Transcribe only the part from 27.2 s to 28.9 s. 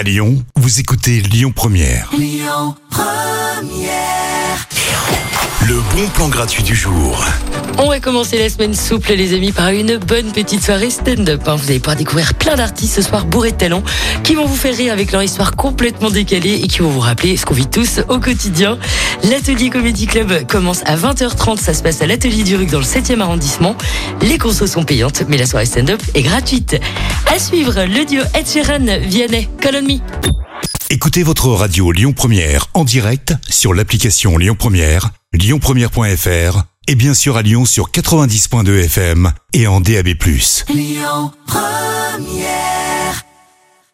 À suivre, le duo Ed Sheeran,